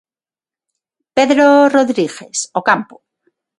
[1.15, 2.95] Pedro Rodríguez, Ocampo.